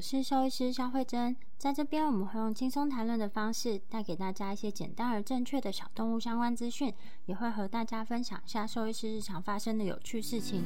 [0.00, 6.94] 我是兽医师肖慧珍，在这边我们会用轻松谈论的方式带给大家一些简单而正确的小动物相关资讯，
[7.26, 10.62] 也会和大家分享一下兽医师日常发生的有趣事情。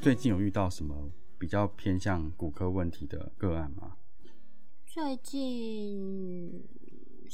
[0.00, 3.98] 最近有遇到什么比较偏向骨科问题的个案吗？
[4.86, 6.64] 最近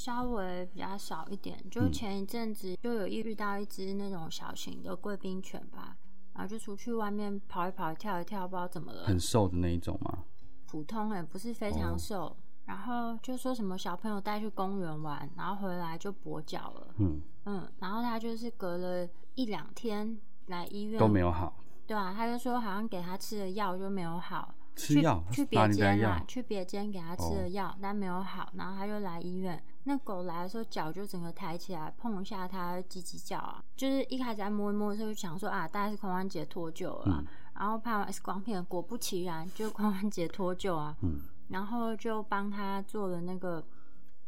[0.01, 5.95] 稍微比较少一点，就前一阵子就有遇到一只那种小型的贵宾犬吧，
[6.33, 9.05] 然后就出去外面跑一跑、跳一跳，不知道怎么了。
[9.05, 10.25] 很瘦的那一种吗？
[10.67, 12.35] 普通哎，不是非常瘦。
[12.65, 16.95] 然后就说什么小朋友带去公园玩，然后回来就跛脚了。
[16.97, 21.63] 嗯嗯，然后他就是隔了一两天来医院都没有好。
[21.87, 24.55] 对啊，他就说好像给他吃的药就没有好。
[24.77, 29.63] 吃药去别间啦，去别间给他吃了药，但没有好，然后他就来医院。
[29.91, 37.25] 那狗来的时候脚就整个抬起来，碰一下它叽叽叫啊，就是一开始在摸一摸的时候就想说啊，大概是髋关节脱臼了。
[37.57, 40.97] 然后拍完 X 光片，果不其然就是髋关节脱臼啊。
[41.03, 43.67] 嗯，然后就帮他做了那个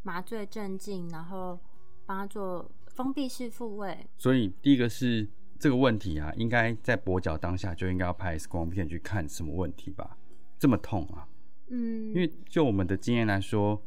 [0.02, 1.56] 麻醉镇静，然后
[2.04, 4.04] 帮他做封闭式复位。
[4.18, 5.30] 所以第一个是
[5.60, 10.18] 这个问题啊，应该在跛脚当下就应该要拍 X 光片去看什么问题吧。
[10.58, 11.28] 这么痛啊！
[11.68, 13.80] 嗯，因为就我们的经验来说，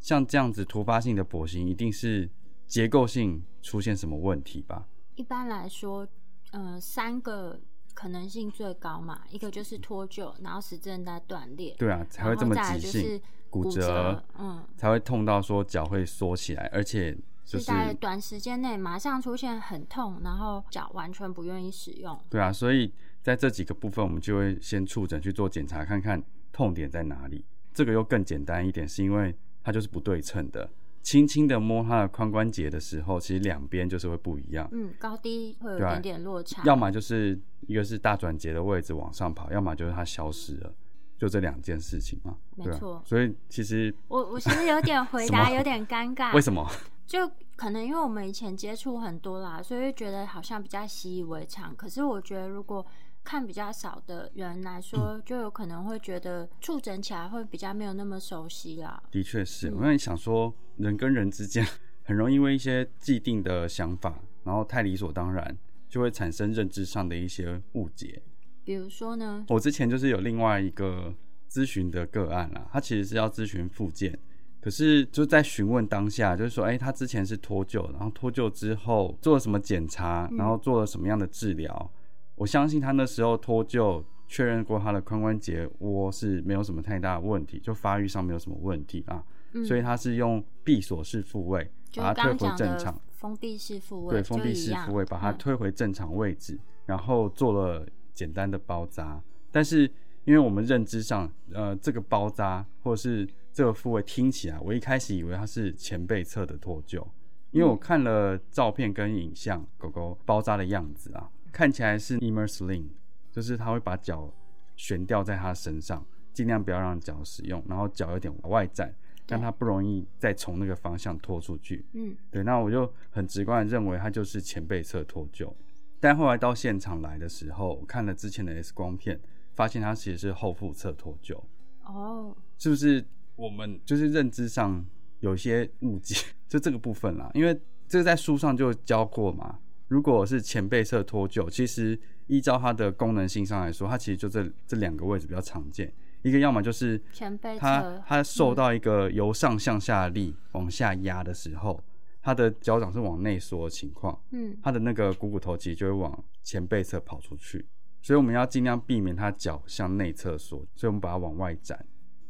[0.00, 2.28] 像这样子突发性的跛行，一定是
[2.66, 4.86] 结构性出现什么问题吧？
[5.16, 6.06] 一般来说，
[6.52, 7.60] 呃，三个
[7.94, 13.20] 可能性最高嘛，一个就是脱臼，然后使韧带断裂，对啊，才会这么急性
[13.50, 22.18] 骨折，嗯，才会痛到说脚会缩起来，而且是在短时间内马上出现很痛，然后脚完全不愿意使用。
[22.28, 22.92] 对啊，所以。
[23.20, 27.44] 在这几个部分，我们就会先触诊去做检查，看看痛点在哪里。
[27.74, 30.68] 这个又更简单一点，是因为它就是不对称的。
[31.00, 34.68] 轻轻的摸它的髋关节的时候，其实两边就是会不一样。
[34.72, 36.62] 嗯，高低会有点点落差。
[36.64, 40.74] 要么就是一个是大转节的位置往上跑，要么就是它消失了，
[41.16, 42.36] 就这两件事情嘛。
[42.56, 43.00] 没错。
[43.06, 46.32] 所以其实我我其实有点回答有点尴尬。
[46.36, 46.68] 为什么？
[47.06, 51.74] 就可能因为我们以前接触很多啦，所以觉得好像比较习以为常。
[51.74, 52.86] 可是我觉得如果
[53.24, 59.02] 看比较少的人来说，就有可能会觉得触诊起来会比较没有那么熟悉啦。
[59.10, 61.66] 的确是，我在想说，人跟人之间
[62.04, 65.58] 很容易因为一些既定的想法，然后太理所当然，
[65.88, 68.22] 就会产生认知上的一些误解。
[68.62, 71.12] 比如说呢，我之前就是有另外一个
[71.50, 74.16] 咨询的个案啦，他其实是要咨询复健，
[74.60, 81.90] 可是就在询问当下，就是说，哎，他之前是脱臼，然后脱臼之后做了什么检查，然后做了什么样的治疗。
[82.34, 89.24] 我相信他那时候脱臼，确认过他的髋关节窝是没有什么太大的问题，就发育上没有什么问题啊，
[89.66, 99.20] 所以他是用闭锁式复位把它推回正常，封闭式复位对封闭式复位把它推回正常位置，然后做了简单的包扎。
[99.50, 99.90] 但是
[100.24, 103.26] 因为我们认知上，呃，这个包扎或者是
[103.58, 107.04] 这个复位听起来，我一开始以为它是前背侧的脱臼，
[107.50, 111.28] 因为我看了照片跟影像，狗狗包扎的样子啊。
[111.50, 112.84] 看起来是 immersling，
[113.32, 114.32] 就是它会把脚
[114.76, 118.94] 悬吊在它身上，尽量不要让脚使用，然后脚有点往外展，
[119.26, 121.84] 让它不容易再从那个方向拖出去。
[121.94, 122.44] 嗯，对。
[122.44, 125.52] 那我就很直观的认为它就是前背侧脱臼，
[125.98, 129.20] 但后来到现场来的时候，看了之前的 X 光片，
[129.56, 131.42] 发现它其实是后腹侧脱臼。
[131.82, 133.04] 哦，是不是
[133.38, 134.84] 我们就是认知上
[135.20, 136.16] 有些误解？
[136.48, 139.58] 就这个部分啦，因为这个在书上就教过嘛。
[139.86, 145.90] 如果是前背侧脱臼，其实依照它的功能性上来说，它其实就这这两个位置比较常见。
[146.22, 151.80] 一个要么就是前背它它受到一个由上向下的力往下压的时候，
[152.20, 157.64] 它的脚掌是往内缩的情况，嗯，它的那个股骨头其实就会往前背侧跑出去。
[158.02, 161.86] 所以我们要尽量避免它脚向内侧缩，所以我们把它往外展。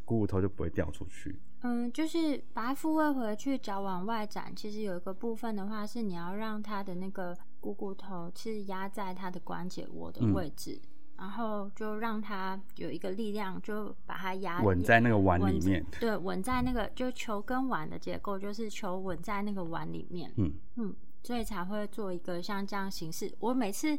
[0.08, 1.38] 股骨头就不会掉出去。
[1.60, 4.54] 嗯，就是把它复位回去，脚往外展。
[4.56, 10.80] 其实有一个部分的话，是你要让它的那个股骨头是压在它的关节窝的位置，
[11.16, 15.84] 然后就让它有一个力量，就把它压稳在那个碗里面。
[16.00, 20.32] 对，稳在那个就球跟碗的结构，就是球稳在那个碗里面。
[20.36, 23.34] 嗯嗯，所以才会做一个像这样形式。
[23.40, 23.98] 我每次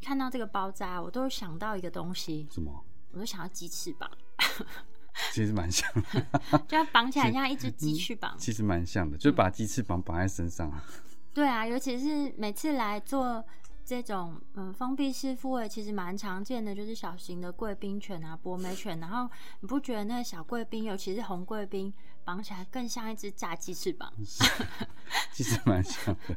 [0.00, 2.84] 看到这个包扎，我都想到一个东西，什么？
[3.12, 4.10] 我都想要鸡翅膀。
[5.32, 5.88] 其实蛮像，
[6.66, 8.34] 就要绑起来像一只鸡翅膀。
[8.36, 10.72] 其实蛮像的，就把鸡翅膀绑在身上。
[11.32, 13.44] 对啊，尤其是每次来做
[13.84, 18.98] 这种嗯封闭式复位，其实蛮常见的，就是小型的贵宾犬啊、博美犬。
[18.98, 19.30] 然后
[19.60, 21.94] 你不觉得那个小贵宾，尤其是红贵宾，
[22.24, 24.12] 绑起来更像一只炸鸡翅膀？
[25.32, 26.36] 其实蛮像的。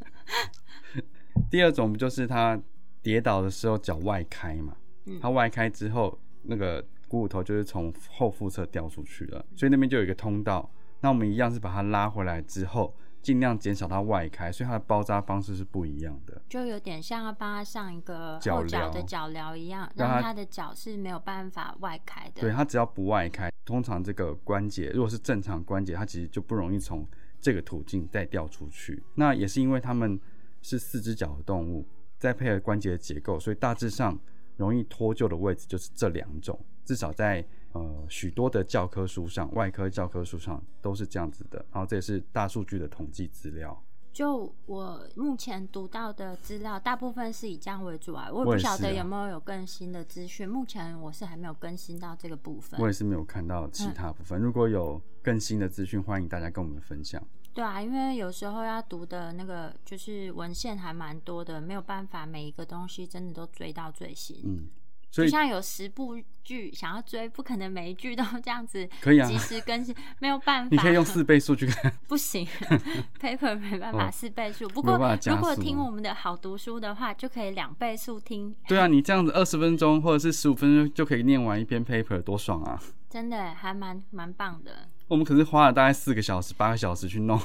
[1.49, 2.59] 第二种不就是它
[3.01, 4.75] 跌倒的时候脚外开嘛？
[5.19, 6.85] 它，外开之后那个。
[7.07, 10.69] 股骨头就是从后腹侧掉出去了，所以那边就有一个通道。
[11.01, 16.41] 那我们一样是把它拉回来之后，尽量减少它外开，所以它的包扎方式是不一样的。
[16.49, 22.41] 就有点像要帮它上一个后脚的脚疗一样，让它的脚是没有办法外开的。
[22.41, 27.07] 对，它只要不外开，通常这个关节如果是正常关节，它其实就不容易从
[27.39, 29.03] 这个途径再掉出去。
[29.15, 30.19] 那也是因为它们
[30.63, 31.87] 是四只脚的动物，
[32.17, 34.19] 再配合关节的结构，所以大致上
[34.55, 36.59] 容易脱臼的位置就是这两种。
[36.87, 41.57] 至少在呃许多的教科书上，外科教科书上都是这样子的。
[41.73, 43.83] 然后这也是大数据的统计资料。
[44.13, 48.29] 就我目前读到的资料，大部分是以这样为主啊。
[48.31, 50.47] 我也不晓得有没有有更新的资讯。
[50.47, 52.79] 目前我是还没有更新到这个部分。
[52.79, 54.41] 我也是没有看到其他部分。
[54.41, 57.21] 如果有更新的资讯，欢迎大家跟我们分享。
[57.53, 64.41] 对啊，因为有时候要读的那个就是文献还蛮多的，没有办法每一个东西真的都追到最新。
[64.45, 64.69] 嗯。
[65.09, 70.69] 就像有十部剧想要追，不可能每一句都 这样子，可以啊，及时更新，没有办法。
[70.69, 72.45] 你可以用四倍速去看， 不行，
[73.19, 74.67] paper 没办法四倍速。
[74.67, 74.93] 不过
[75.25, 78.55] 如果听我们的好读书的话，就可以两倍速听。
[78.67, 82.79] 对啊，你这样子二十分钟或者是十五分钟就可以念完一篇 paper，多爽啊！
[83.09, 84.87] 真的还蛮蛮棒的。
[85.07, 87.39] 我们可是花了大概四个小时、八个小时去弄，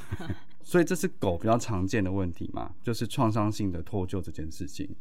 [0.63, 4.95] 所以这是狗比较常见的问题嘛，就是创伤性的脱臼这件事情。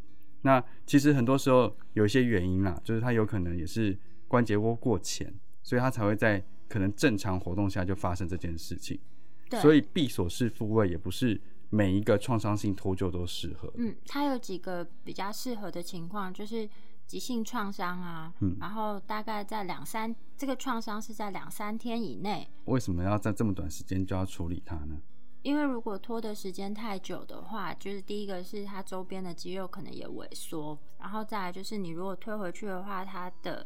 [0.44, 3.98] 那其实很多时候有一些原因啦，就是它有可能也是
[4.28, 9.00] 关节窝过浅，所以它才会在可能正常活动下就发生这件事情。
[9.50, 11.40] 对所以闭锁式复位也不是
[11.70, 13.72] 每一个创伤性脱臼都适合。
[13.76, 16.68] 嗯，它有几个比较适合的情况，就是
[17.06, 22.48] 急性创伤啊，嗯，然后大概在两三，这个创伤是在两三天以内。
[22.66, 24.98] 为什么要在这么短时间就要处理它呢？
[25.44, 33.66] 因为如果拖的时间太久的话，就是第一个是它周边的肌肉可能也萎缩，然后再来就是你如果推回去的话，它的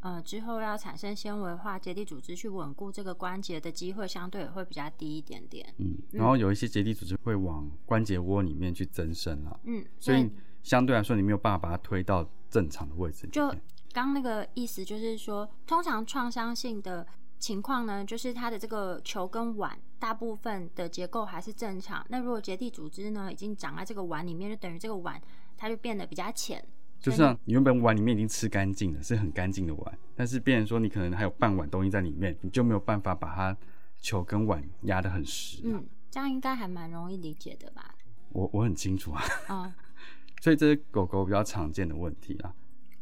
[0.00, 5.66] 呃之后要产生纤维化结缔组织去稳固这个关节的机会相对也会比较低一点点。
[5.78, 9.60] 嗯，然后有一些结缔组织会往关节窝里面去增生了。
[9.64, 10.30] 嗯，所以
[10.62, 13.26] 相对来说你没有办法把它推到正常的位置。
[13.28, 13.54] 就
[13.92, 17.06] 刚那个意思就是说，通常创伤性的。
[17.44, 22.02] 情况呢，就是它的这个球跟碗大部分的结构还是正常。
[22.08, 25.20] 那如果结缔组织呢已经长在这个碗里面，就等于这个碗
[25.54, 26.66] 它就变得比较浅。
[26.98, 33.54] 就像你原本碗里面已经吃干净了，是很干净的碗，但是变成说你可能还有半碗东西在里面，你就没有办法把它
[33.98, 35.60] 球跟碗压得很实。
[35.64, 37.94] 嗯，这样应该还蛮容易理解的吧？
[38.30, 39.22] 我我很清楚啊。
[39.50, 39.70] 嗯，
[40.40, 42.54] 所以这是狗狗比较常见的问题啊。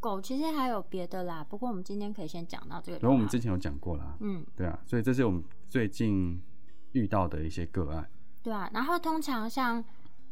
[0.03, 2.99] 狗其实还有别的啦，不过我们今天可以先讲到这个。
[2.99, 6.43] 然后我们之前有讲过啦，嗯，对啊，所以这是我们最近
[6.91, 8.11] 遇到的一些个案。
[8.43, 9.83] 对啊，然后通常像，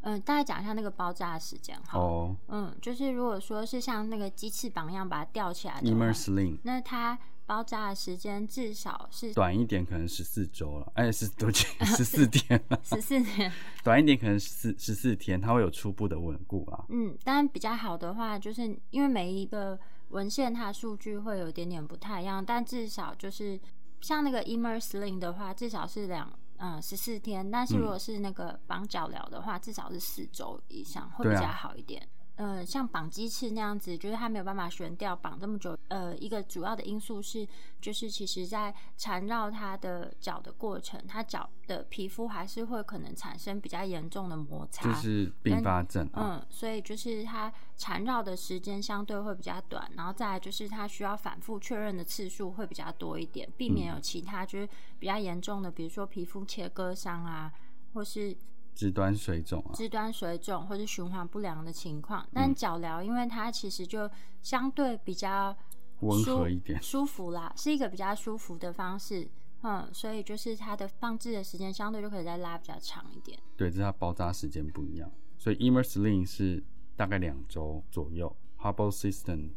[0.01, 1.97] 嗯，大概讲一下那个包扎的时间哈。
[1.97, 2.35] 哦。
[2.49, 7.17] 嗯，就是如果说是像那个鸡翅膀一样把它吊起来的 e m e r s l i n g 那它。
[7.45, 11.67] 包扎的时间至少是短一点，可能十四周了，哎，是多久？
[11.85, 13.51] 十四天十四天。
[13.83, 16.85] 短一点可能十十四天，它会有初步的稳固啊。
[16.89, 19.77] 嗯，但比较好的话，就是因为每一个
[20.09, 23.59] 文献它数据会有一点点不太一样，但至少就是
[23.99, 32.07] 像那个 Emersling 的话，至少是两嗯十四天，但是如果是那个绑脚疗的话，至少是四周以上会比较好一点。
[32.37, 35.77] 呃，像绑鸡翅那样子，就是它没有办法悬吊绑这么久。
[35.89, 37.47] 呃，一个主要的因素是，
[37.79, 46.09] 就是其实在缠绕它的脚的过程，它脚的皮肤还是会可能产生比较严重的摩擦，就是并发症。
[46.13, 57.53] 嗯，所以就是它缠绕的时间相对会比较短，然后再来就是它需要反复确认的次数会比较多一点，避免有其他就是比较严重的，比如说皮肤切割伤啊，
[57.93, 58.35] 或是。
[58.73, 64.09] 肢端水肿啊，肢端水肿或者循环不良的情况，但脚疗因为它其实就
[64.41, 65.55] 相对比较
[65.99, 69.29] 温和一点，舒服啦，是一个比较舒服的方式。
[69.63, 73.37] 嗯，所以就是它的放置的时间相对就可以再拉比较长一点。
[73.55, 75.07] 对，这是它包扎时间不一样。
[75.37, 76.63] 所以 Immersling 是
[76.95, 79.51] 大概两周左右，Hubble System、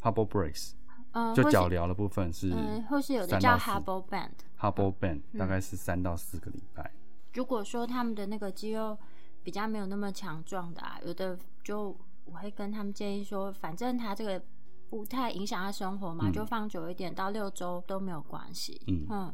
[0.00, 0.74] Hubble Brace，
[1.10, 4.30] 嗯，就脚疗的部分是嗯，或是有的叫 Hubble Band。
[4.60, 6.92] Hubble Band，大概是三到四个礼拜。
[7.38, 8.98] 如果说他们的那个肌肉
[9.44, 14.42] 比较没有那么强壮的啊，有的就我会跟他们建议说，反正他这个
[14.90, 18.82] 不太影响他生活嘛，嗯就放久一点，到六周都没有关系。
[19.08, 19.32] 嗯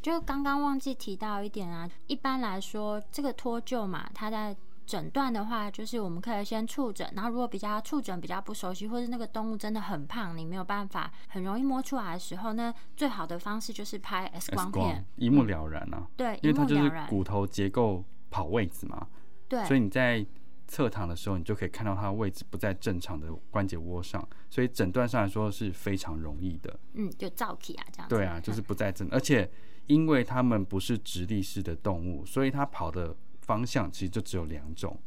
[0.00, 19.08] 就刚刚忘记提到一点啊，一般来说这个脱臼嘛，它在诊断的话，就是我们可以先触诊，然后如果比较触诊比较不熟悉，或是那个动物真的很胖，你没有办法很容易摸出来的时候，那最好的方式就是拍 X 光 X 片光，一目了然啊，对，因为它就是骨头结构跑位置嘛，
[19.48, 20.24] 对，所以你在
[20.68, 26.78] 侧躺的时候，你就可以看到它的位置不在正常的关节窝上，所以诊断上来说是非常容易的。
[26.94, 29.50] 嗯，就照体啊这样子，对啊，就是不在正，而且
[29.86, 33.14] 因为它们不是直立式的动物，所以它跑的
[33.46, 34.98] 方向其实就只有两种，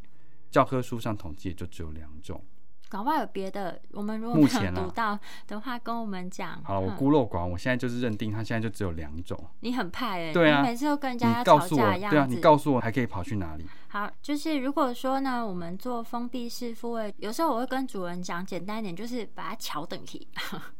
[0.49, 2.43] 教科书上统计也就只有两种。
[2.87, 6.59] 搞不好有别的，我们如果没读到的话，跟我们讲。
[6.63, 9.39] 好，我嗯孤陋寡闻，我现在就是认定它现在就只有两种。
[9.59, 12.15] 你很派哎、对啊你每次都跟人家要吵告诉我，架的样子。
[12.15, 13.67] 对啊，你告诉我还可以跑去哪里？
[13.89, 20.27] 好，就是如果说呢，我们做封闭式复位，有时候我会跟主人讲，简单一点，就是把它桥等起。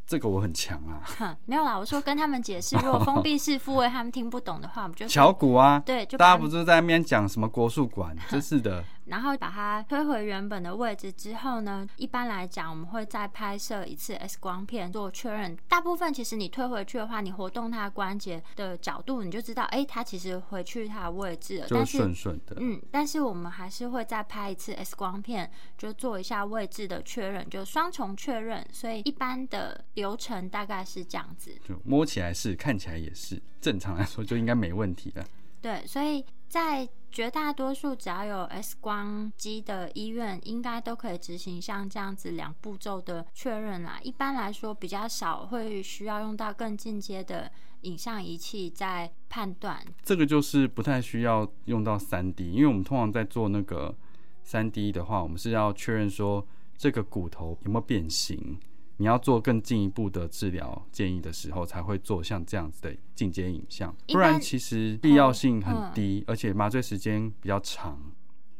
[0.10, 8.18] 这个我很强啊，哼，没有啦，我说跟他们解释， 如果封闭式复位他们听不懂的话，我们就巧骨 啊，对，就大家不是在那边讲什么国术馆？
[8.28, 15.58] 真是的，然后把它推回原本的位置之后呢，一般来讲我们会再拍摄一次 X 光片做确认。
[15.68, 21.68] 大部分其实你推回去的话，你活动它关节的角度，你就知道，哎，它其实回去它的位置了。
[21.68, 22.56] 就是顺顺的。
[22.60, 28.66] 嗯，但是我们还是会再拍一次 X 光片，就做一下位置的确认，就双重确认。
[28.72, 31.52] 所以一般的流程大概是这样子。
[31.68, 35.26] 就摸起来是，看起来也是，正常来说就应该没问题了。
[35.62, 44.00] 对，所以在绝大多数只要有 X 光机的医院，应该都可以执行像这样子两步骤的确认啦。
[44.04, 47.52] 一般来说，比较少会需要用到更进阶的
[47.82, 49.84] 影像仪器在判断。
[50.04, 53.96] 这个就是不太需要用到三 D，因为我们通常在做那个
[54.44, 56.46] 三 D 的话，我们是要确认说
[56.78, 58.60] 这个骨头有没有变形。
[59.00, 67.98] 你要做更进一步的治疗建议的时候，才会做像这样子的进阶影像，不然其实必要性很嗯低，而且麻醉时间比较长。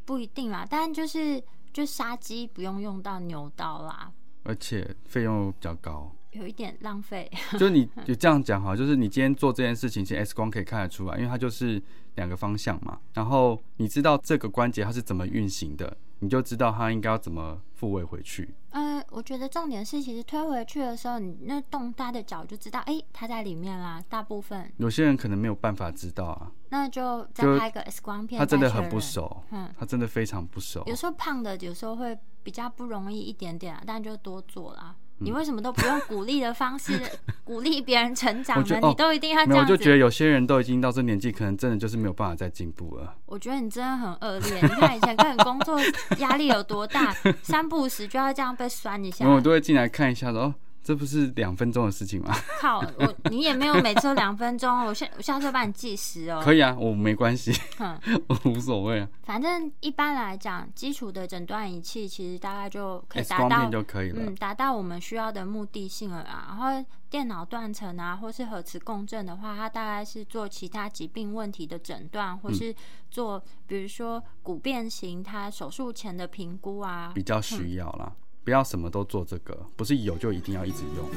[0.06, 1.44] 不一定啦，但就是
[1.74, 4.12] 就杀鸡不用用到牛刀啦，
[4.44, 6.16] 而且费用比较高。
[6.32, 7.30] 有一点浪费。
[7.60, 11.82] 就是你就这样讲哈，就是你今天做这件事情，其实 X 光可以看得出来，因为它就是
[12.16, 12.98] 两个方向嘛。
[13.14, 18.54] 然后你知道这个关节它是怎么运行的，你就知道他应该要怎么复位回去。
[18.72, 24.04] 呃，我觉得重点是，其实推回去的时候，你那动他的脚就知道，哎、他在里面啦。
[24.10, 28.90] 大部分有些人可能没有办法知道啊，那就再就拍个 X 光片，他真的很。
[28.90, 30.84] 不熟，嗯，他真的非常不熟。
[30.88, 34.96] 有时候胖的有时候会比较不容易一点点啊，但就多做啦。
[35.20, 36.98] 嗯你为什么都不用鼓励的方式
[37.44, 38.80] 鼓励别人成长呢？
[38.88, 39.66] 你都一定要这没有，我。
[39.68, 43.16] 就觉得有些人都已经到这年纪，可能真的就是没有办法再进步了。
[43.26, 44.62] 我觉得你真的很恶劣。
[44.62, 45.80] 你看以前看你工作
[46.20, 52.36] 压力有多大，三不五时就要这样被酸一下 我都会进来看一下的，哦，这不是两分钟的事情吗？
[52.60, 56.42] 靠，我你也没有每次都两分钟， 我下我下次会帮你计时哦。
[56.44, 64.24] 可以啊，我没关系，哼，我 无所谓啊反正一般来讲，基础的诊断仪器其实大概就可以达到光就可以了。
[64.26, 66.46] 嗯，达到我们需要的目的性了啊。
[66.50, 72.74] 然后电脑断层啊，或是核磁共振的话，它大概是做其他疾病问题的诊断，或是
[73.10, 77.24] 做比如说骨变形，它手术前的评估啊比。
[77.30, 78.12] 较需要啦，
[78.44, 81.10] 不要什么都做这个，不是有就一定要一直用。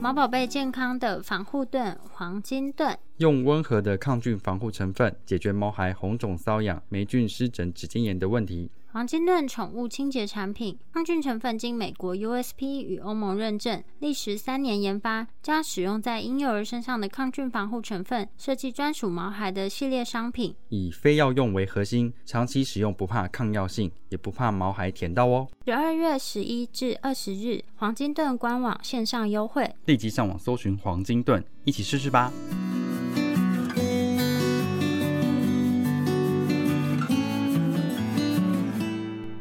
[0.00, 8.70] 毛宝贝健康的防护盾黄金盾，用温和的抗菌防护成分解决毛孩红肿、瘙痒、霉菌、湿疹、指尖炎的问题。
[8.98, 20.52] 黄金盾宠物清洁产品，抗菌成分经美国 USP 与欧盟认证，历时三年研发，将使用在婴幼儿身上的抗菌防护成分，设计专属毛孩的系列商品。
[20.68, 25.46] 以非药用为核心，长期使用不怕抗药性，也不怕毛孩舔到哦。
[25.64, 29.72] 十二月十一至二十日，黄金盾官网线上优惠。
[29.84, 32.32] 立即上网搜寻黄金盾，一起试试吧。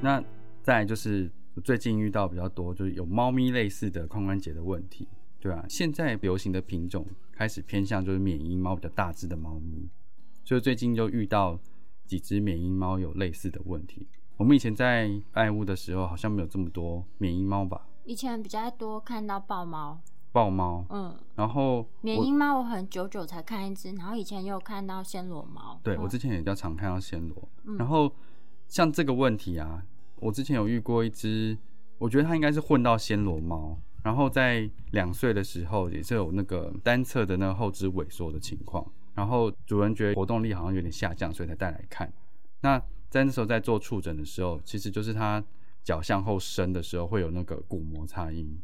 [0.07, 0.23] 那
[0.63, 5.05] 再就是我最近遇到比较多，就是有猫咪类似的髋关节的问题，
[5.37, 9.89] 对啊，现在流行的品种开始偏向就是缅因猫比较大只的猫咪，
[10.45, 11.59] 所以最近就遇到
[12.05, 14.07] 几只缅因猫有类似的问题。
[14.37, 17.85] 我们以前在爱屋的时候，好像没有这么多缅因猫吧？
[18.05, 19.99] 以前比较多看到豹猫，
[20.31, 27.49] 豹猫，嗯，然后缅因猫我很久久才看一只，然后以前也有看到暹罗猫，嗯对我之前也比较常看到暹罗。
[27.77, 28.09] 然后
[28.69, 29.83] 像这个问题啊，
[30.19, 31.57] 我之前有遇过一只，
[31.97, 42.11] 我觉得它应该是混到暹罗猫，然后在两岁的时候也是有那个单侧的那个后肢萎缩的情况，然后主人觉得活动力好像有点下降，所以才带来看。
[42.61, 45.43] 那在那时候在做触诊的时候，其实就是它
[45.83, 48.59] 脚向后伸的时候会有那个骨摩擦音，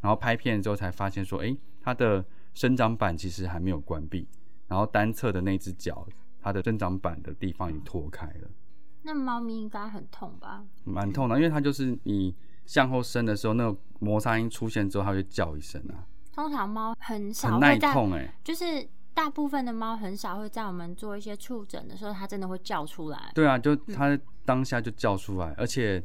[0.00, 2.24] 然后拍片之后才发现说，诶，它的
[2.54, 4.26] 生长板其实还没有关闭，
[4.66, 6.08] 然后单侧的那只脚，
[6.40, 8.50] 它的生长板的地方已经脱开了。
[9.06, 10.64] 那猫咪应该很痛吧？
[10.84, 12.34] 蛮痛的，因为它就是你
[12.64, 23.30] 向后伸的时候，那个摩擦音出现之后，它会叫一声啊，通常猫很少很耐会在，痛哎、就是大部分的猫很少会在我们做一些触诊的时候，它真的会叫出来。
[23.32, 26.02] 对啊，就它当下就叫出来，而且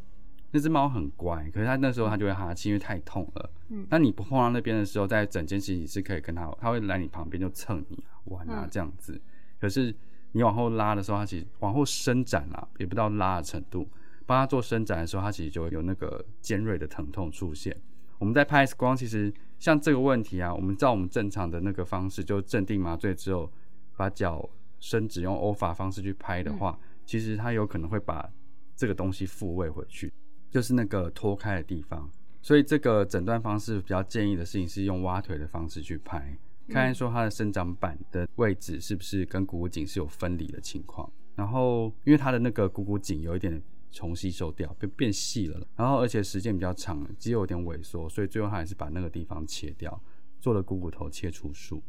[0.51, 3.49] 那只猫很乖，可是它那时候它就会哈气，因为太痛了。
[3.69, 9.19] 嗯那你不碰到那边的时候，在整间其实你是可以跟它，它会来你旁边就蹭你啊、玩啊嗯这样子。
[9.59, 9.95] 可是
[10.33, 13.87] 你往后拉的时候，它其实往后伸展啦，也不到拉的程度。
[14.25, 17.75] 帮它做伸展的时候，它其实就会有那个尖锐的疼痛出现。
[18.17, 23.51] 我们在拍 X 光，其实像这个问题啊，我们照我们正常的那个方式，就镇定麻醉之后，
[23.97, 24.47] 把脚
[24.79, 28.31] 伸直，用欧法方式去拍的话，其实它有可能会把
[28.75, 30.13] 这个东西复位回去，
[30.49, 32.09] 就是那个脱开的地方。
[32.41, 36.37] 所以这个诊断方式比较建议的事情是用挖腿的方式去拍，
[36.71, 41.11] 看看说它的生长板的位置是不是跟股骨颈是有分离的情况。
[41.35, 50.01] 然后因为它的那个股骨颈有一点重吸收掉，变变细了，然后而且时间比较长，肌肉有点萎缩，所以最后他还是把那个地方切掉，
[50.39, 51.81] 做了股骨头切除术。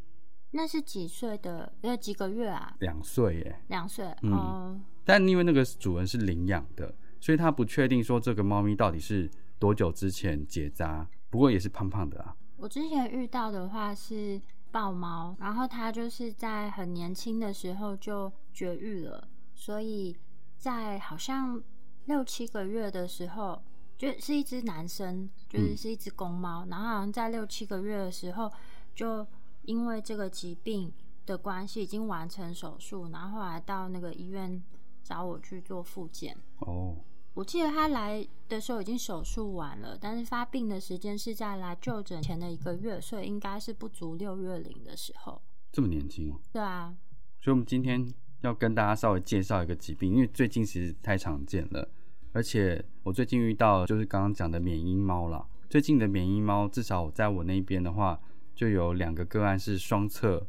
[0.52, 1.72] 那是几岁的？
[1.80, 2.76] 呃，几个月啊？
[2.80, 4.80] 两岁耶，两岁、嗯哦。
[5.04, 12.36] 但因为那个主人是领养的，所以他不确定说这个猫咪到底是多久之前结扎，不过也是胖胖的啊。
[12.58, 14.40] 我之前遇到的话是
[14.72, 20.16] 豹猫，然后它就是在很年轻的时候就绝育了，所以
[20.56, 21.62] 在好像
[22.06, 23.62] 六七个月的时候，
[23.98, 28.50] 就是一只男生，就是嗯是一只公猫，然后好像在六七个月的时候，
[28.94, 29.26] 就
[29.62, 30.92] 因为这个疾病
[31.26, 34.60] 的关系，已经完成手术，然后后来到那个医院
[35.04, 36.36] 找我去做复健。
[36.60, 36.96] 哦，
[37.34, 45.40] 我记得他来的时候已经手术完了，但是发病的时间是在来就诊前的一个月，所以应该是不足六月龄的时候。
[45.72, 46.38] 这么年轻哦。
[46.52, 46.94] 对啊，
[47.40, 48.06] 所以我们今天
[48.42, 51.88] 要跟大家稍微介绍一个疾病，因为最近其实太常见了，
[52.32, 55.48] 而且我最近遇到就是刚刚讲的缅因猫啦。
[55.70, 58.20] 最近的缅因猫，至少在我那边的话，
[58.54, 60.46] 就有两个个案是双侧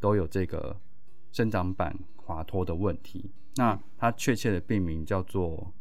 [0.00, 0.80] 都有这个
[1.30, 3.30] 生长板滑脱的问题。
[3.54, 5.72] 那它确切的病名叫做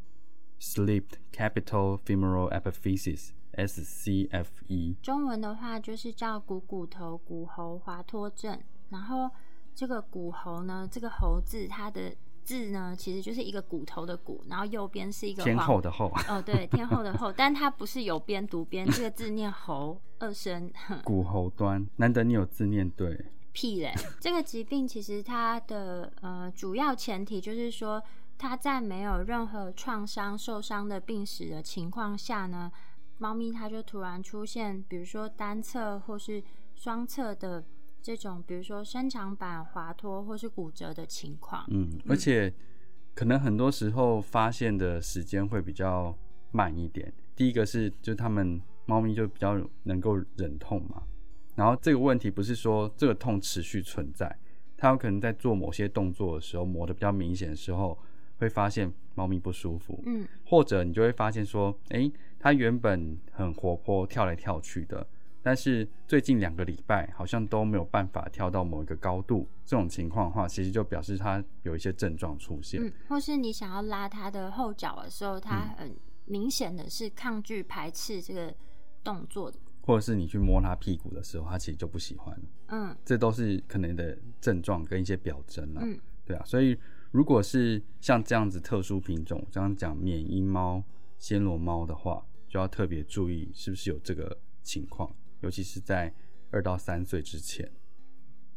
[0.59, 4.95] Slipped Capital Femoral Epiphysis (SCFE)。
[5.01, 8.59] 中文的话就是叫股骨头骨喉滑脱症。
[8.89, 9.29] 然后
[9.75, 20.71] 这个骨喉呢，这个喉字它的字呢，其实就是一个骨头的骨，然后右边是一个天黄后的后，哦，对，天后的后，但它不是有边读边， 这个字念喉二声。
[21.03, 23.25] 骨喉端，难得你有字念对。
[23.51, 23.91] 屁嘞！
[24.19, 28.01] 这个疾病其实它的呃主要前提就是说，
[28.37, 32.71] 它在没有任何创伤、受伤的病史的情况下呢，
[33.17, 36.43] 猫咪它就突然出现，比如说单侧或是
[36.75, 37.63] 双侧的
[38.01, 41.65] 这种，比如说伸长板滑脱或是骨折的情况。
[41.69, 42.53] 嗯，而且
[43.15, 46.15] 可能很多时候发现的时间会比较
[46.51, 47.11] 慢一点。
[47.35, 51.01] 第一个是，就是它们猫咪就比较能够忍痛嘛。
[51.55, 54.39] 然后这个问题不是说这个痛持续存在，
[54.77, 57.97] 它有可能在做某些动作的时候磨得比较明显的时候，
[58.37, 65.05] 会发现猫咪不舒服，嗯或者你就会发现说，诶，它原本很活泼，跳来跳去的，
[65.41, 69.47] 但是最近两个礼拜好像都没有办法跳到某一个高度。
[69.65, 72.81] 这种情况的话，其实就表示它有一些症状出现。
[72.81, 75.95] 嗯，或是你想要拉它的后脚的时候，它很
[76.25, 78.53] 明显的是抗拒排斥这个
[79.03, 79.57] 动作的。
[79.81, 82.39] 或者是你去摸它屁股的时候，它其实就不喜欢。
[82.67, 85.81] 嗯这都是可能的症状跟一些表征啦。
[85.83, 86.77] 嗯对啊，所以
[87.11, 90.83] 如果是像这样子特殊品种，这样讲缅因猫、
[91.19, 96.13] 暹罗猫的话，就要特别注意是不是有这个情况，尤其是在
[96.51, 97.71] 二到三岁之前。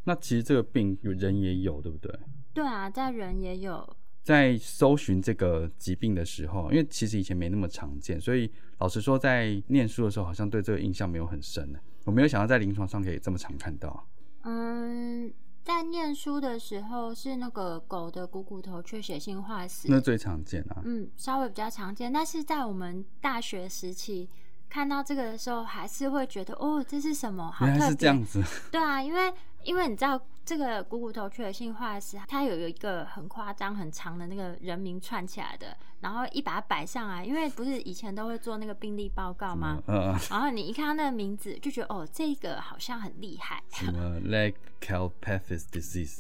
[0.04, 2.12] 那其实这个病有人也有，对不对？
[2.52, 3.96] 对啊，在人也有。
[4.22, 11.78] 在搜寻这个疾病的时候，因为其实以前没那么常见，所以老实说，在念书的时候，好像对这个印象没有很深呢。
[12.04, 14.06] 我没有想到在临床上可以这么常看到。
[14.42, 15.32] 嗯，
[15.62, 20.82] 在念书的时候是那个狗的股骨头缺血性坏死，那最常见啊。
[20.84, 24.28] 嗯，稍微比较常见，但是在我们大学时期
[24.68, 27.50] 看到这个的时候，还是会觉得哦，这是什么？
[27.52, 27.90] 好原来特别。
[27.90, 29.32] 是这样子，对啊，因为
[29.64, 39.80] 因为你知道这个股骨头缺血性坏死，它有一个很夸张、很长的那个人名串起来的，然后一把它摆上来，因为不是以前都会做那个病例报告吗？
[39.86, 43.62] 嗯，然后你一看到那个名字，就觉得哦，这个好像很厉害。
[43.70, 46.18] 什么 leg calpathis disease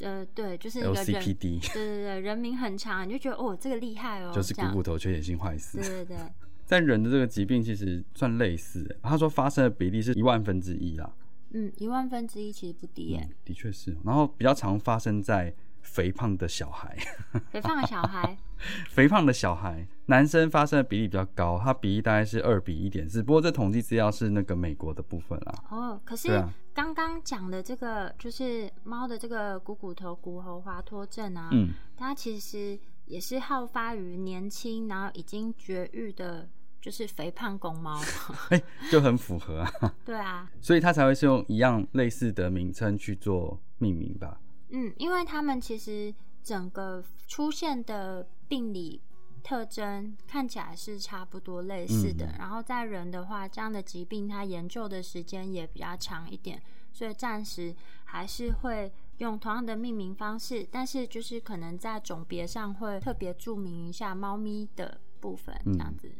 [0.00, 5.86] 呃，对，就是一个人，LCPD，对对对，人名很长，你就觉得哦，这个厉害哦，就是股骨头缺血性坏死对。
[5.86, 6.16] 对对，
[6.66, 11.12] 但人的这个疾病其实算类似欸，他说发生的比例是一万分之一啦。
[11.56, 13.96] 嗯，一万分之一其实不低耶嗯。，的确是。
[14.04, 16.96] 然后比较常发生在肥胖的小孩，
[17.50, 18.36] 肥胖的小孩，
[18.90, 23.22] 肥胖的小孩，男生发生的比例比较高，它比例大概是二比一点四。
[23.22, 25.54] 不过这统计资料是那个美国的部分啦。
[25.70, 36.48] 哦，可是刚刚讲的这个就是猫的这个股骨头骨骺滑脱症啊，嗯，它其实也是好发于年轻然后已经绝育的，
[36.86, 38.00] 就是肥胖公猫。
[38.50, 39.72] 哎、就很符合啊，
[40.06, 44.40] 对啊，所以它才会是用一样类似的名称去做命名吧。
[44.68, 49.02] 嗯，因为它们其实整个出现的病理
[49.42, 66.12] 特征看起来是差不多类似的，嗯然后在人的话，这样的疾病它研究的时间也比较长一点，所以暂时还是会用同样的命名方式，但是就是可能在种别上会特别注明一下猫咪的部分，这样子。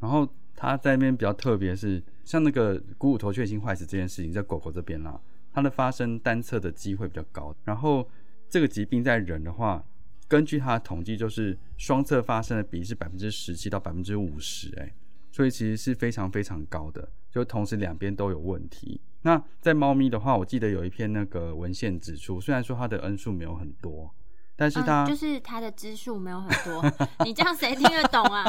[0.00, 5.20] 然后它在那边比较特别是，像那个股骨头缺血性坏死这件事情，在狗狗这边啦，
[5.52, 7.54] 它的发生单侧的机会比较高。
[7.64, 8.08] 然后
[8.48, 9.84] 这个疾病在人的话，
[10.28, 14.92] 根据它的统计，就是双侧发生的比例是百分之十七到百分之五十，哎，
[15.30, 19.00] 所以其实是非常非常高的，就同时两边都有问题。
[19.22, 24.12] 那在猫咪的话，我记得有一篇那个文献指出，虽然说它的 N 数没有很多，
[24.56, 26.82] 但是它、嗯，就是它的支数没有很多，
[27.24, 28.44] 你这样谁听得懂啊？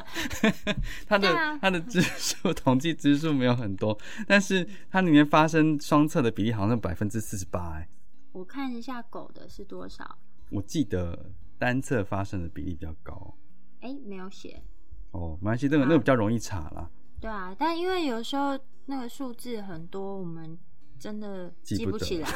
[1.06, 7.90] 它的、它的支数统计支数没有很多，但是它里面发生双侧的比例好像百分之四十八，哎，
[8.32, 10.18] 我看一下狗的是多少？
[10.50, 13.36] 我记得单侧发生的比例比较高。
[13.82, 14.64] 哎，没有写。
[15.12, 16.90] 哦，没关系，那个那个比较容易查啦，
[17.20, 20.58] 对啊，但因为有时候那个数字很多，我们
[21.00, 22.30] 真的记不起来。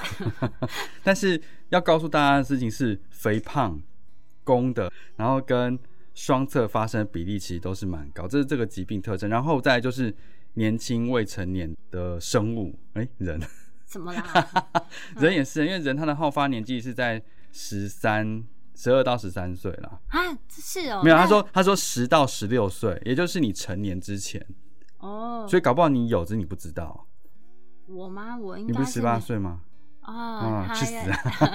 [1.04, 3.82] 但是要告诉大家的事情是，肥胖、
[4.44, 5.78] 公的，然后跟
[6.14, 9.30] 双侧发生的比例其实都是蛮高，这是这个疾病特征。
[9.30, 10.14] 然后再来就是
[10.56, 13.42] 年轻未成年的生物，哎、人。
[13.86, 14.24] 怎么啦？
[15.20, 17.22] 人也是，因为人他的好发年纪是在
[17.52, 18.42] 十三、
[18.74, 20.00] 十二到十三岁啦。
[20.08, 20.20] 啊，
[20.50, 21.02] 是哦。
[21.04, 24.46] 没有，他那说他说十到十六岁，也就是你成年之前，
[25.00, 27.06] 哦，所以搞不好你有，只是你不知道。
[27.94, 28.38] 我吗？
[28.38, 29.62] 我应该你不是十八没岁吗？
[30.04, 30.96] 哦，啊，他去死！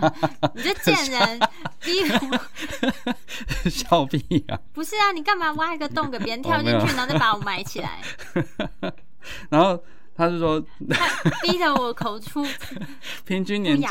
[0.54, 1.40] 你这贱人，
[1.82, 2.00] 逼
[3.64, 4.60] 我笑屁啊！
[4.72, 5.10] 不是啊？
[5.12, 8.00] 你干嘛挖一个洞给别人跳进去，然后再把我埋起来？
[9.50, 9.82] 然后
[10.14, 10.60] 他是说，
[11.42, 12.46] 逼得我口出
[13.24, 13.86] 平均年纪。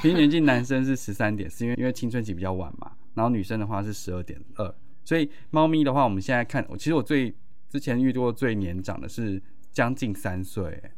[0.00, 2.92] 平均年纪男生是十三点四，因为因为青春期比较晚嘛。
[3.14, 7.34] 然后女生的话是十二点二，所以猫咪的话，我们现在看，其实我最
[7.70, 10.92] 之前遇过最年长的是将近三岁、欸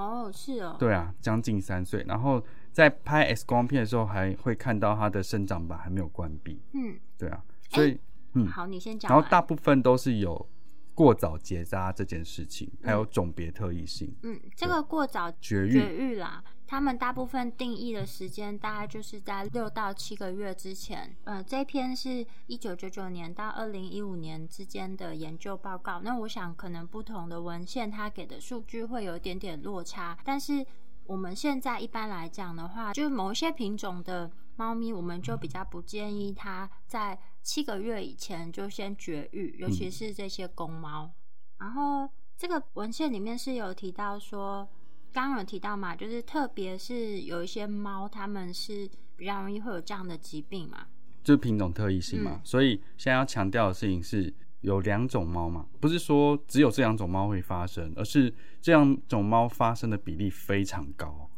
[0.00, 0.76] 哦，是哦。
[0.78, 2.04] 对啊，将近三岁。
[2.08, 6.60] 然后在拍 X 光片的时候，还会看到它的生长板还没有关闭。
[6.72, 7.98] 嗯，对啊，所以、
[8.34, 9.20] 嗯，好，你先讲然。
[9.20, 10.48] 后大部分都是有
[10.94, 15.72] 过早结扎这件事情，还有种别特异性、嗯，这个过早绝育。
[15.72, 21.16] 绝育啦，他们大部分定义的时间大概就是在六到七个月之前。
[21.24, 26.00] 呃，这篇是一九九九年到二零一五年之间的研究报告。
[26.00, 30.64] 那我想可能不同的文献它给的数据会有一点点落差，但是
[31.06, 41.10] 我们现在一般来讲的话，就是某一些品种的猫咪，我们就比较不建议它在七个月以前就先绝育，尤其是这些公猫。
[41.58, 44.68] 然后这个文献里面是有提到说，
[45.12, 50.86] 刚刚有提到嘛，就是特别是有一些猫，它们是比较容易会有这样的疾病嘛。
[51.22, 61.28] 就是品种特异性嘛，嗯所以现在要强调的事情是有两种猫嘛，不是说只有这两种猫会发生，而是这两种猫发生的比例非常高，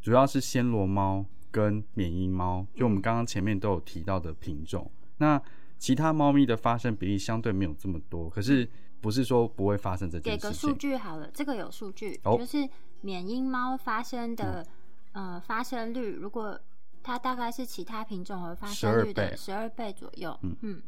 [0.00, 4.90] 主要是暹罗猫跟缅因猫，就我们刚刚前面都有提到的品种。
[5.18, 5.40] 那
[5.78, 8.66] 其他猫咪的发生比例相对没有这么多，可是
[9.02, 10.72] 不是说不会发生这件给个数。
[10.72, 12.66] 据好了，这个有数据，哦就是
[13.00, 14.66] 缅因猫发生的、
[15.12, 16.58] 呃发生率，如果
[17.02, 20.36] 它大概是其他品种和发生率的十二倍左右。
[20.42, 20.82] 嗯嗯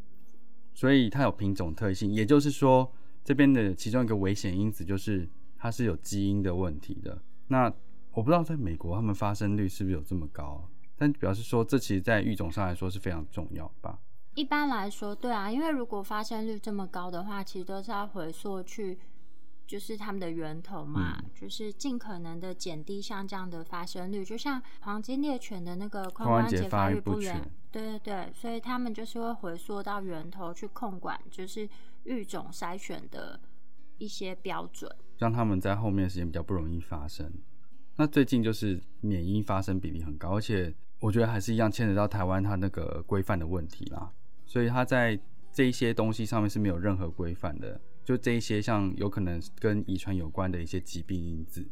[0.74, 2.92] 所以它有品种特性，也就是说，
[3.24, 7.20] 这边的其中一个危险因子就是它是有基因的问题的。
[7.48, 7.72] 那
[8.12, 13.98] 我不知道在美国他们发生率是不是有这么高，但表示说这其实在育种上来说是非常重要吧。
[14.34, 18.98] 一般来说，对啊，因为如果发生率这么高的话，其实都是要回溯去，
[19.68, 24.24] 就是他们的源头嘛，就是尽可能的减低像这样的发生率。
[24.24, 27.38] 就像黄金猎犬的那个髋关节发育不全，
[27.70, 31.68] 对对对，所以他们就是会回溯到源头去控管，就是
[32.04, 33.38] 育种筛选的
[33.98, 37.30] 一些标准，让他们在后面时间比较不容易发生。
[37.96, 44.10] 那最近就是免疫发生比例很高，而且我觉得还是一样牵扯到台湾它那个规范的问题啦。
[44.46, 45.20] 所以它在
[45.52, 47.78] 这一些东西上面是没有任何规范的，
[48.08, 51.62] 就这一些像有可能跟遗传有关的一些疾病因子。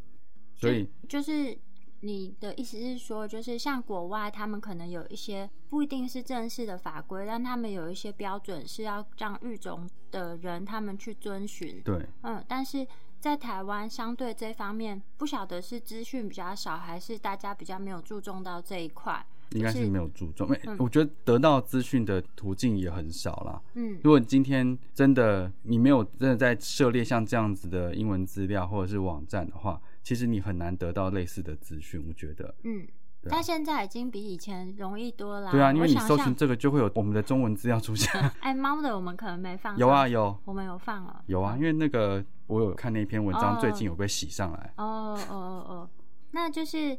[0.54, 1.56] 所以就是
[2.00, 11.80] 你的意思是说，就是像国外他们可能有一些不一定是正式的法规，但他们有一些标准是要让育种的人他们去遵循。
[11.82, 12.86] 对，嗯，但是
[13.18, 19.24] 在台湾相对这方面不晓得是资讯比较少，还是大家比较没有注重到这一块。
[19.50, 23.62] 应该是没有注重，没，我觉得得到资讯的途径也很少啦。
[23.74, 32.04] 嗯，如果今天真的你没有真的在涉猎像这样子的英文资料或者是网站的话，其实你很难得到类似的资讯。
[32.08, 32.86] 我觉得，嗯，
[33.28, 35.50] 但现在已经比以前容易多了。
[35.50, 38.10] 对啊，因为你搜寻这个就会有我们的中文资料出现。
[38.40, 39.76] 哎，猫的我们可能没放。
[39.78, 41.22] 有啊有，我们有放了。
[41.26, 44.72] 有啊，因为那个我有看那篇文章，最近有被洗上来。
[44.76, 45.90] 哦哦哦哦，
[46.32, 46.98] 那就是。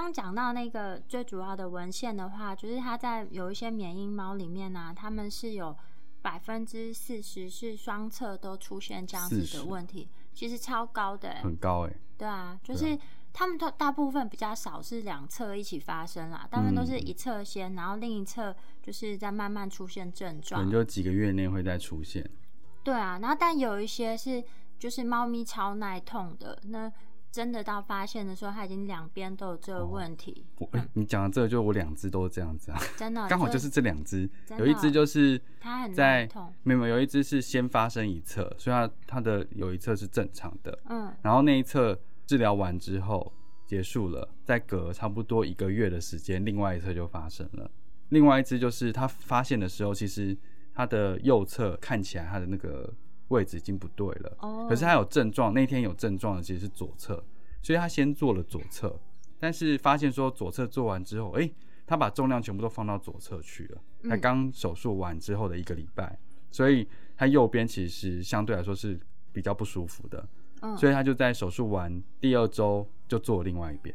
[0.00, 5.76] 刚讲到那个最主要的文献的话，就是它在有一些缅因猫里面呢，他们是有
[6.22, 11.92] 百分之四十是双侧都出现这样子的问题，其实超高的，很高哎。
[12.16, 12.98] 对啊，就是
[13.32, 22.28] 他们都大部分比较少是两侧一起发生啦，大部分都是一侧先，然后另一侧就是在慢慢出现症状，可能就几个月内会再出现。
[22.82, 24.42] 对啊，然后但有一些是
[24.78, 26.90] 就是猫咪超耐痛的那。
[27.32, 30.44] 真的到发现的时候，他已经两边都有这个问题。
[30.58, 32.78] 我哎，你讲的这个，就我两只都是这样子啊。
[32.94, 40.78] 真的，刚好就是这两只，有一只就是它很在痛，没有有一只是先发生一侧，所以它它的有一侧是正常的。
[40.90, 43.32] 嗯，然后那一侧治疗完之后
[43.66, 47.70] 结束了，再隔差不多一个月的时间，另外一侧就发生了。
[48.10, 50.36] 另外一只就是它发现的时候，其实
[50.74, 52.92] 它的右侧看起来它的那个。
[53.32, 57.24] 位置已经不对了，哦，可是他有症状，那天有症状的其实是左侧，
[57.62, 58.94] 所以他先做了左侧，
[59.40, 61.50] 但是发现说左侧做完之后，哎，
[61.86, 66.18] 他把重量全部都放到左侧去了，他刚手术完之后的一个礼拜，
[66.50, 69.00] 所以他右边其实相对来说是
[69.32, 70.28] 比较不舒服的，
[70.60, 73.94] 嗯，所以他就在手术完第二周就做另外一边。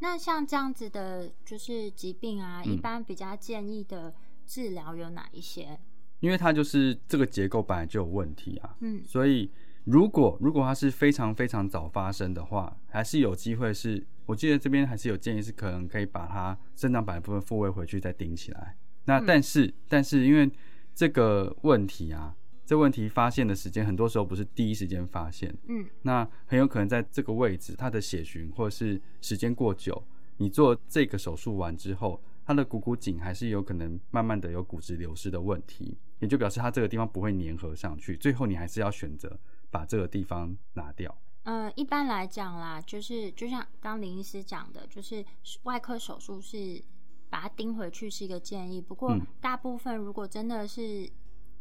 [0.00, 4.12] 那像这样子的，就是疾病啊，一般比较建议的
[4.44, 5.78] 治疗有哪一些？
[6.22, 9.50] 因为它就是这个结构本来就有问题啊，嗯，所以
[9.82, 18.76] 如果如果它是非常非常早发生的话，还是有机会是，我记得这边还是有建议是可能可以把它生长板部分复位回去再顶起来。
[19.06, 20.48] 那但是但是因为
[20.94, 22.32] 这个问题啊，
[22.64, 30.00] 这问题发现的时间很多时候不是第一时间发现，嗯，那很有可能在这个位置它的血循或者是时间过久，
[30.36, 35.98] 你做这个手术完之后，它的股骨颈还是有可能慢慢的有骨质流失的问题。
[36.18, 39.36] 也就表示它这个地方不会粘合上去，最后你还是要选择
[39.70, 41.12] 把这个地方拿掉。
[41.42, 45.24] 嗯，一般来讲啦，就是就像刚林医师讲的，就是
[45.64, 46.80] 外科手术是
[47.28, 48.80] 把它钉回去是一个建议。
[48.80, 51.10] 不过大部分如果真的是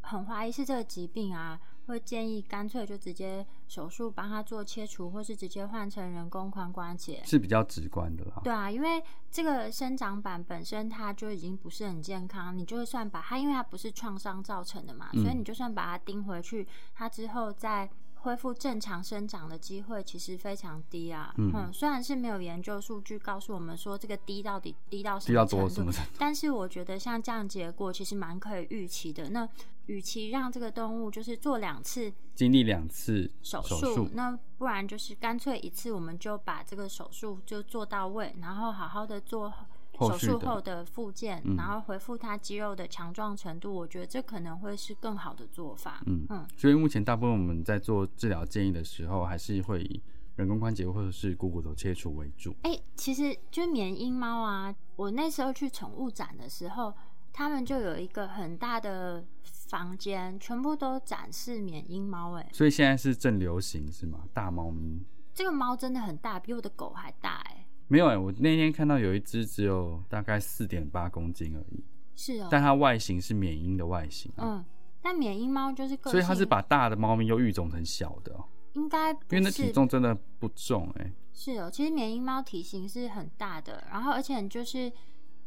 [0.02, 1.60] 很怀疑是这个疾病啊。
[1.92, 8.42] 会建议干脆就直接手术帮他做切除，或是直接换成人工髋关节，是比较直观的啦。
[8.44, 17.90] 对啊，因为这个生长板本身它就已经不是很健康，你就算把它，因为它不是创伤造成的嘛，所以你就算把它钉回去，它之后再
[18.24, 21.34] 恢复正常生长的机会其实非常低啊。
[21.38, 29.32] 嗯，虽然是没有研究数据告诉我们说这个低到底低到什么程度，但是我觉得像这样结果其实蛮可以预期的。
[29.32, 29.48] 那
[29.92, 39.54] 与其让这个动物就是做两次经历两次手术，那不然就是干脆一次我们就把这个手术就做到位，然后好好的做
[40.00, 43.76] 手术后的复健，然后恢复它肌肉的强壮程度。
[43.76, 46.02] 我觉得这可能会是更好的做法。
[46.06, 50.02] 嗯嗯，所以目前大部分我们在做治疗建议的时候，还是会以
[50.38, 52.56] 人工关节或者是股骨头切除为主。
[52.62, 56.94] 哎，其实就是缅因猫啊，我那时候去宠物展的时候。
[57.34, 59.24] 他们就有一个很大的
[59.68, 64.26] 房间，全部都展示缅因猫，哎，所以现在是正流行是吗？
[64.34, 65.02] 大猫咪，
[65.34, 71.84] 这个猫真的很大，比我的狗还大，哎，没有哎，我那天看到有一只只有大概四点八公斤而已，
[72.16, 74.64] 是哦，但它外形是缅因的外形，嗯，
[75.02, 78.36] 但缅因猫就是，所以它是把大的猫咪又育种成小的，
[78.74, 84.92] 应该，因为那体重真的不重，哎，是哦，其实缅因猫体型是很大的，然后而且就是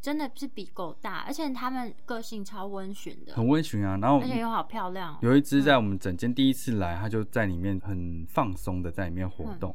[0.04, 3.96] 真的是比狗大，而且它们个性超温驯的，很温驯啊。
[4.02, 5.18] 然后而且又好漂亮哦。
[5.22, 9.74] 有一只在我们整间第一次来，它就在里面很放松的在里面活动，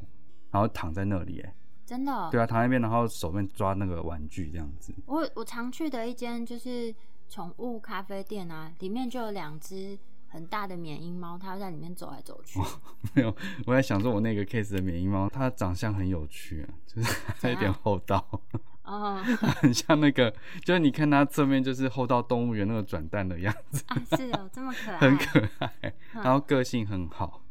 [0.52, 1.52] 然后躺在那里，哎，
[1.84, 4.94] 真的哦，对啊，躺在那边，然后手面抓那个玩具这样子。
[5.06, 6.94] 我我常去的一间就是
[7.28, 12.60] 宠物咖啡店啊，里面就有两只很大的缅因猫，它在里面走来走去。
[13.16, 13.34] 没有，
[13.66, 18.24] 我在想说，我那个 case 的缅因猫，它长相很有趣啊，就是它有点厚道，
[18.90, 19.22] 哦，
[19.62, 25.72] 很像那个，就是你看它侧面就是厚到动物园那个转蛋的样子，啊，是哦，这么可爱，很可爱，
[26.14, 26.22] 嗯。
[26.24, 27.42] 然后个性很好。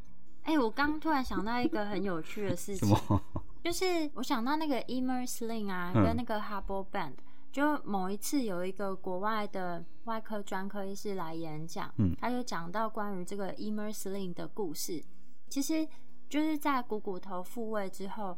[0.44, 3.22] 哎、我刚突然想到一个很有趣的事情，什么？
[3.64, 6.04] 就是我想到那个 Emer Sling 啊，嗯。
[6.04, 7.14] 跟那个 Hubble Band，
[7.52, 12.16] 就某一次有一个国外的外科专科医师来演讲，嗯。
[12.20, 15.04] 他就讲到关于这个 Emer Sling 的故事。
[15.48, 15.88] 其实
[16.28, 18.38] 就是在股骨头复位之后，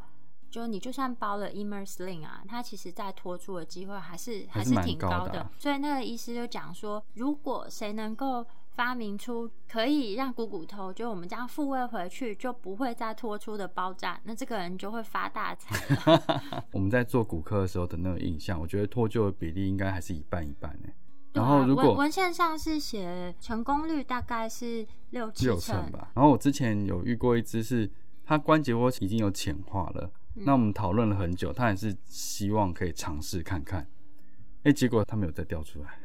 [0.52, 16.64] 就你就算包了 Immersling 啊，它其实在脱出的机会还是还是挺高高的啊所以那个医师就讲说，如果谁能够发明出可以让股骨头就我们这样复位回去就不会再脱出的包扎，那这个人就会发大财了。
[16.72, 20.90] 我们在做骨科的时候的那个印象，我觉得脱臼的比例应该还是一半一半呢。
[21.34, 26.12] 然后如果文文献上是写成功率大概是六七六成成吧。
[26.14, 27.90] 然后我之前有遇过一只是
[28.26, 33.88] 它关节窝已经有浅化了，嗯那我们讨论了很久，他还是希望可以尝试看看。
[34.64, 36.00] 哎，结果他没有再掉出来。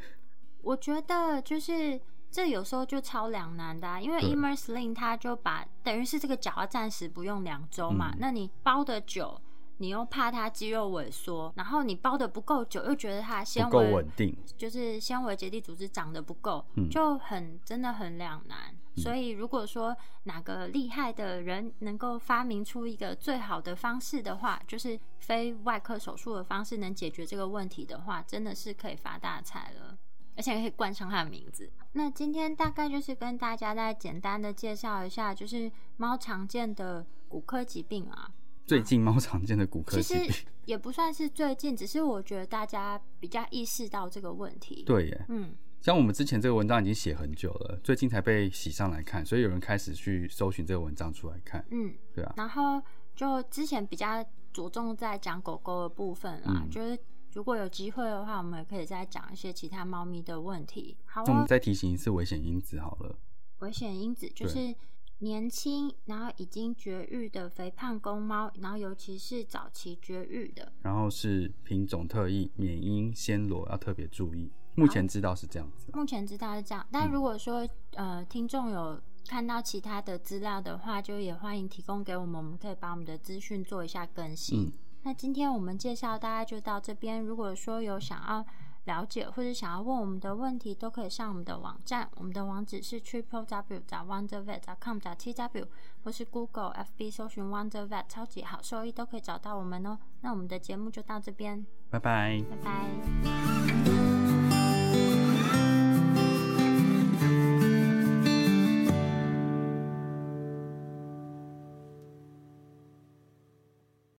[0.62, 9.40] 我觉得就是这有时候就超两难的、啊，因为 Immersling 它就把等于是这个脚要暂时不用两周嘛，嗯那你包的久，
[9.76, 18.74] 你又怕它肌肉萎缩，然后你包的不够久，又觉得它纤不够维稳定，就是纤维结缔组织长得不够，嗯就很真的很两难。
[18.96, 29.96] 所以如果说哪个厉害的人能够发明出一个最好的方式的话，就是非外科手术的方式能解决这个问题的话，真的是可以发大财了。
[30.38, 31.72] 而且可以冠上它的名字。
[31.92, 38.30] 那今天大概就是跟大家再简单的介绍一下，就是猫常见的骨科疾病啊。
[38.66, 40.32] 最近猫常见的骨科其疾病。
[40.32, 51.64] 实也不算是最近，只是我觉得大家比较意识到这个问题。，对耶，嗯，像我们之前这个文章已经写很久了，最近才被洗上来看，所以有人开始去搜寻这个文章出来看。
[51.70, 52.82] 嗯，对啊，然后
[53.14, 56.98] 就之前比较着重在讲狗狗的部分啦，嗯就是
[57.32, 60.96] 如果有机会的话，我们也可以再讲一些其他猫咪的问题。
[61.04, 63.16] 好哦，那我们再提醒一次危险因子好了。
[63.60, 64.74] 危险因子就是
[65.18, 70.72] 年轻，然后已经绝育的肥胖公猫，然后尤其是早期绝育的。
[70.82, 74.50] 然后是品种特异、缅因、暹罗要特别注意。
[74.76, 75.90] 目前知道是这样子。
[75.94, 84.66] 目前知道是这样，嗯但如果说、呃听众有看到其他的资料的话，就也欢迎提供给我们，我们可以把我们的资讯做一下更新。
[84.66, 87.22] 嗯，那今天我们介绍大家就到这边。
[87.22, 88.44] 如果说有想要
[88.84, 95.66] 了解或者想要问我们的问题，都可以上我们的网站，我们的网址是 triple w 找 wonder vet com 找 t w，
[96.04, 99.98] 或是 Google FB 搜寻 wonder vet 超级好兽医都可以找到我们哦。
[100.20, 102.40] 那我们的节目就到这边，拜拜。
[102.48, 103.95] 拜拜。